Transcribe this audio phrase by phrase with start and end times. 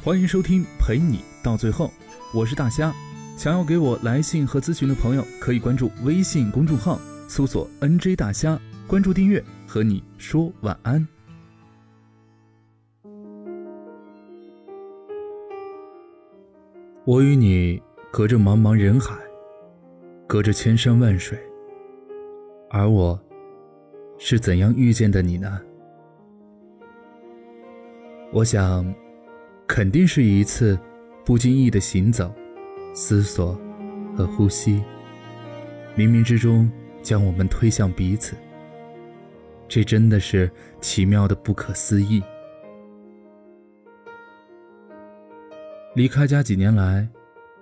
[0.00, 1.90] 欢迎收听陪你到最后，
[2.32, 2.94] 我是大虾。
[3.36, 11.06] 想要给我来信和咨询的朋友，可以关注微信公众号，搜索 “nj 大虾”，关注订阅，和你说晚安。
[17.04, 19.16] 我与你隔着茫茫人海，
[20.28, 21.36] 隔着千山万水，
[22.70, 23.20] 而我
[24.16, 25.60] 是怎样遇见的你呢？
[28.32, 28.86] 我想。
[29.68, 30.76] 肯定是一次
[31.26, 32.34] 不经意的行走、
[32.94, 33.56] 思索
[34.16, 34.82] 和呼吸，
[35.94, 36.68] 冥冥之中
[37.02, 38.34] 将我们推向彼此。
[39.68, 40.50] 这真的是
[40.80, 42.22] 奇妙的不可思议。
[45.94, 47.06] 离开家几年来，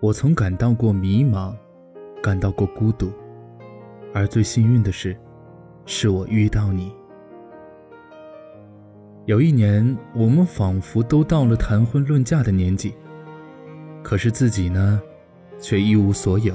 [0.00, 1.54] 我曾感到过迷茫，
[2.20, 3.12] 感到过孤独，
[4.12, 5.16] 而最幸运的是，
[5.86, 6.92] 是我遇到你。
[9.26, 12.92] 有一年，我们仿佛都到了谈婚论嫁的年纪，
[14.02, 15.00] 可是自己呢，
[15.60, 16.52] 却一无所有。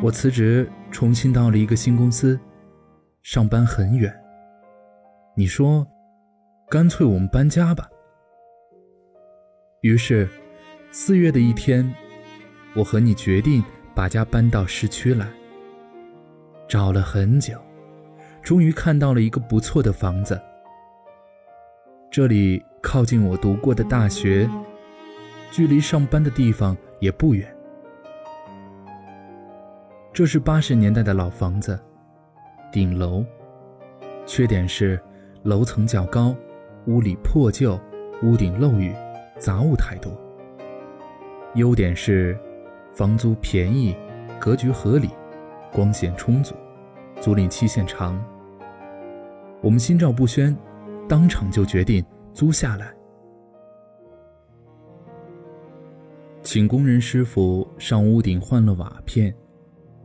[0.00, 2.38] 我辞职，重新到了一个新公司，
[3.24, 4.14] 上班很远。
[5.36, 5.84] 你说，
[6.70, 7.88] 干脆我们搬家吧。
[9.80, 10.28] 于是，
[10.92, 11.92] 四月的一天，
[12.76, 13.60] 我和你决定
[13.92, 15.26] 把家搬到市区来。
[16.68, 17.60] 找了很久，
[18.40, 20.40] 终于看到了一个不错的房子。
[22.16, 24.48] 这里靠近我读过的大学，
[25.50, 27.46] 距离上班的地方也不远。
[30.14, 31.78] 这是八十年代的老房子，
[32.72, 33.22] 顶楼，
[34.24, 34.98] 缺点是
[35.42, 36.34] 楼层较高，
[36.86, 37.78] 屋里破旧，
[38.22, 38.94] 屋顶漏雨，
[39.38, 40.10] 杂物太多。
[41.54, 42.34] 优点是
[42.94, 43.94] 房租便宜，
[44.40, 45.10] 格局合理，
[45.70, 46.54] 光线充足，
[47.20, 48.18] 租赁期限长。
[49.60, 50.56] 我们心照不宣。
[51.08, 52.04] 当场就决定
[52.34, 52.92] 租下来，
[56.42, 59.34] 请工人师傅上屋顶换了瓦片，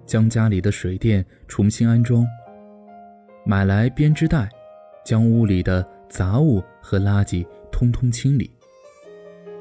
[0.05, 2.25] 将家里的水电重新安装，
[3.45, 4.47] 买来编织袋，
[5.03, 8.51] 将屋里的杂物和垃圾通通清理。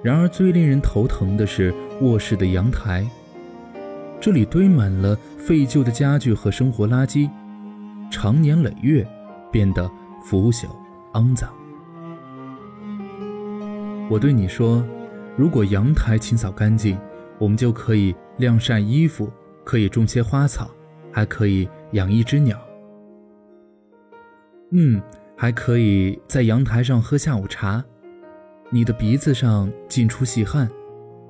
[0.02, 3.06] 然而最令人头疼的是卧室的阳台，
[4.20, 7.30] 这里堆满了废旧的家具和生活垃圾，
[8.10, 9.06] 长年累月
[9.50, 9.90] 变得
[10.22, 10.68] 腐朽。
[11.12, 11.52] 肮脏。
[14.08, 14.84] 我对你说，
[15.36, 16.98] 如果阳台清扫干净，
[17.38, 19.30] 我们就可以晾晒衣服，
[19.64, 20.70] 可以种些花草，
[21.12, 22.58] 还可以养一只鸟。
[24.72, 25.00] 嗯，
[25.36, 27.84] 还可以在阳台上喝下午茶。
[28.68, 30.70] 你的鼻子上尽出细汗，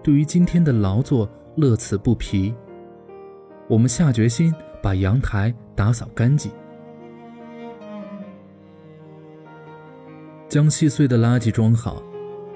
[0.03, 1.27] 对于今天的劳作
[1.57, 2.55] 乐此不疲。
[3.69, 6.53] 我们下决心把阳台打扫干净。
[10.51, 12.03] 将细碎的垃圾装好，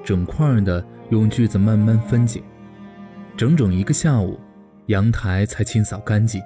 [0.02, 2.42] 整块的用锯子慢慢分解。
[3.36, 4.36] 整整一个下午，
[4.86, 6.42] 阳台才清扫干净。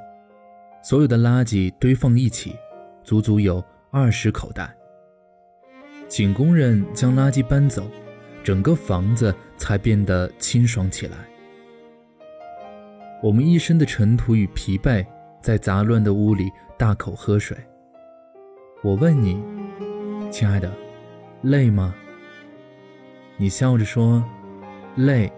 [0.83, 2.55] 所有的垃圾堆放一起，
[3.03, 4.77] 足足有二十口袋。
[6.07, 7.91] 请工人将垃圾搬走，
[8.45, 11.17] 整个房子才变得清爽起来。
[13.23, 15.03] 我们一身的尘土与疲惫，
[15.41, 17.57] 在杂乱的屋里大口喝水。
[18.83, 19.43] 我问你，
[20.31, 20.71] 亲爱的。
[21.43, 21.95] 累吗？
[23.37, 24.25] 你笑着说
[24.97, 25.33] ：“累。”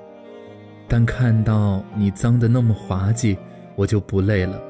[0.89, 3.39] 但看到你脏的那么滑稽，
[3.77, 4.61] 我就不累了。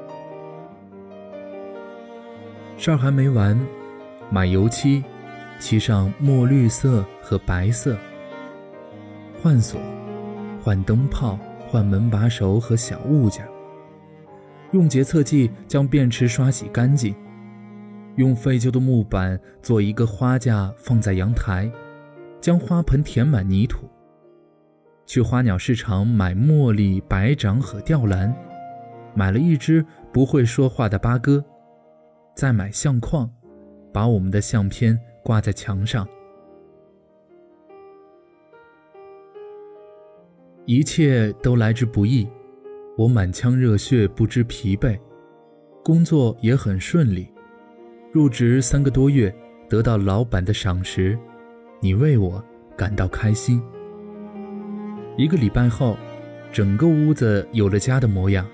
[2.77, 3.59] 事儿还没完，
[4.29, 5.03] 买油漆，
[5.59, 7.97] 漆上墨绿色和白色。
[9.43, 9.81] 换锁，
[10.63, 11.39] 换灯泡，
[11.69, 13.47] 换门把手和小物件。
[14.73, 17.15] 用洁厕剂将便池刷洗干净。
[18.17, 21.71] 用废旧的木板做一个花架，放在阳台，
[22.41, 23.89] 将花盆填满泥土。
[25.07, 28.35] 去花鸟市场买茉莉、白掌和吊兰，
[29.15, 31.45] 买了一只不会说话的八哥。
[32.35, 33.29] 再买相框，
[33.93, 36.07] 把我们的相片挂在墙上。
[40.65, 42.29] 一切都来之不易，
[42.97, 44.97] 我满腔热血，不知疲惫，
[45.83, 47.33] 工作也很顺利。
[48.13, 49.33] 入职三个多月，
[49.69, 51.17] 得到老板的赏识，
[51.81, 52.45] 你为我
[52.77, 53.63] 感到开心。
[55.17, 55.97] 一个礼拜后，
[56.51, 58.45] 整个屋子有了家的模样。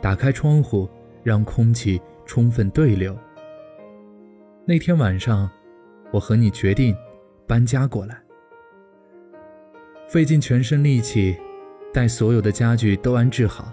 [0.00, 0.88] 打开窗户，
[1.24, 3.18] 让空气充分对流。
[4.64, 5.50] 那天晚上，
[6.12, 6.96] 我和你决定
[7.48, 8.22] 搬家过来，
[10.06, 11.36] 费尽全身力气，
[11.92, 13.72] 待所有的家具都安置好，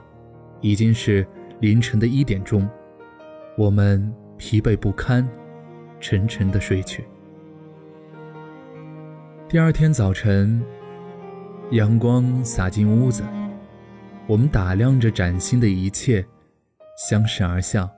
[0.59, 1.23] 已经是
[1.59, 2.67] 凌晨的一点钟，
[3.55, 4.11] 我们。
[4.37, 5.27] 疲惫不堪，
[5.99, 7.03] 沉沉的睡去。
[9.49, 10.63] 第二天早晨，
[11.71, 13.23] 阳光洒进屋子，
[14.27, 16.25] 我们打量着崭新的一切，
[16.97, 17.89] 相视而笑。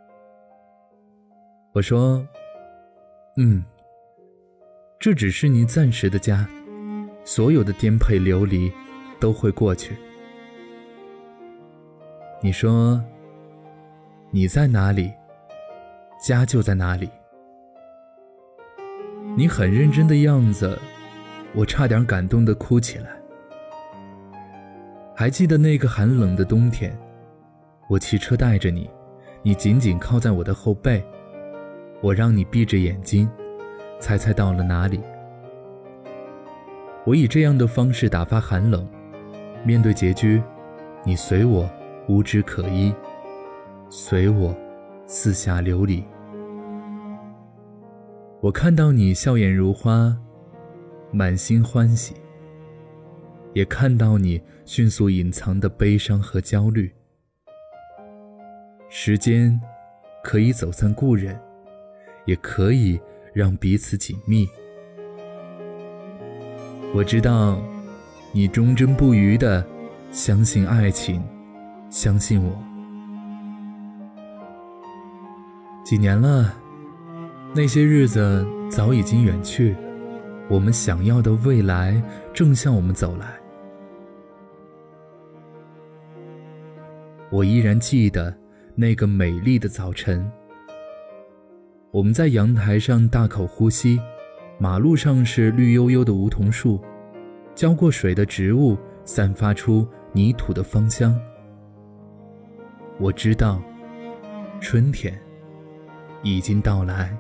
[1.74, 2.26] 我说
[3.38, 3.64] ：“嗯，
[5.00, 6.48] 这只是你暂时的家，
[7.24, 8.72] 所有的颠沛流离
[9.20, 9.96] 都会过去。”
[12.42, 13.04] 你说
[14.32, 15.12] ：“你在哪里，
[16.20, 17.10] 家就在哪里。”
[19.36, 20.78] 你很认真的样子。
[21.56, 23.10] 我差点感动的哭起来。
[25.16, 26.96] 还记得那个寒冷的冬天，
[27.90, 28.88] 我骑车带着你，
[29.42, 31.04] 你紧紧靠在我的后背，
[32.02, 33.28] 我让你闭着眼睛，
[34.00, 35.02] 猜猜到了哪里。
[37.04, 38.88] 我以这样的方式打发寒冷，
[39.64, 40.44] 面对拮据，
[41.04, 41.68] 你随我
[42.08, 42.94] 无枝可依，
[43.90, 44.56] 随我
[45.12, 46.04] 四下流离。
[48.42, 50.16] 我看到你笑颜如花。
[51.12, 52.14] 满心欢喜，
[53.54, 56.94] 也看到你迅速隐藏的悲伤和焦虑。
[58.90, 59.60] 时间
[60.24, 61.36] 可以走散故人，
[62.26, 63.02] 也可以
[63.34, 64.48] 让彼此紧密。
[66.94, 67.60] 我知道，
[68.32, 69.66] 你忠贞不渝的
[70.12, 71.24] 相信爱情，
[71.90, 72.69] 相信我。
[75.90, 76.54] 几年了，
[77.56, 79.76] 那些日子早已经远去。
[80.48, 82.00] 我们想要的未来
[82.32, 83.26] 正向我们走来。
[87.32, 88.32] 我依然记得
[88.76, 90.32] 那个美丽的早晨，
[91.90, 94.00] 我们在阳台上大口呼吸，
[94.60, 96.80] 马路上是绿油油的梧桐树，
[97.56, 101.20] 浇过水的植物散发出泥土的芳香。
[103.00, 103.60] 我知道，
[104.62, 105.20] 春天
[106.22, 107.16] 已经到来。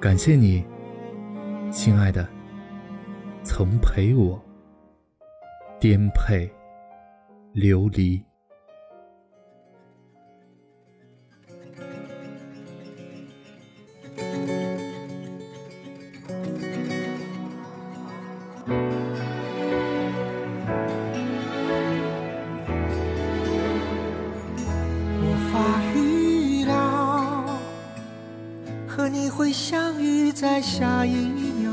[0.00, 0.64] 感谢你。
[1.70, 2.28] 亲爱的，
[3.42, 4.40] 曾陪我
[5.80, 6.48] 颠沛
[7.52, 8.22] 流离。
[30.44, 31.72] 在下一秒。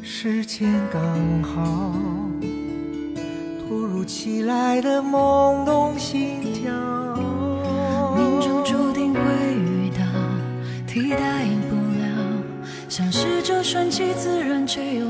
[0.00, 1.92] 时间刚好，
[3.58, 6.72] 突如其来的懵懂心跳，
[8.16, 9.20] 命中注定会
[9.52, 10.04] 遇到，
[10.86, 12.06] 替代不了，
[12.88, 15.03] 像是这顺其自然却又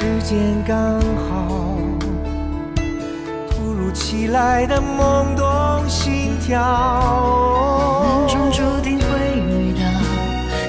[0.00, 1.76] 时间刚好，
[3.50, 6.62] 突如其来的懵懂心跳，
[8.04, 9.80] 命中注定会遇到，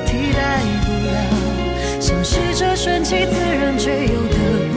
[0.07, 4.68] 替代不了，像是这顺其自然，却又得